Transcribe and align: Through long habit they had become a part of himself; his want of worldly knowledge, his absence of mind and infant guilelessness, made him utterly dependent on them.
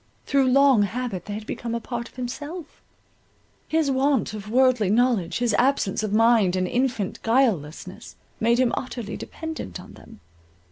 Through 0.25 0.47
long 0.47 0.81
habit 0.81 1.25
they 1.25 1.35
had 1.35 1.45
become 1.45 1.75
a 1.75 1.79
part 1.79 2.09
of 2.09 2.15
himself; 2.15 2.81
his 3.67 3.91
want 3.91 4.33
of 4.33 4.49
worldly 4.49 4.89
knowledge, 4.89 5.37
his 5.37 5.53
absence 5.59 6.01
of 6.01 6.11
mind 6.11 6.55
and 6.55 6.67
infant 6.67 7.21
guilelessness, 7.21 8.15
made 8.39 8.57
him 8.59 8.73
utterly 8.75 9.15
dependent 9.15 9.79
on 9.79 9.93
them. 9.93 10.19